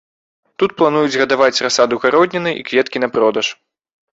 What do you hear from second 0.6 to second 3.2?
Тут плануюць гадаваць расаду гародніны і кветкі на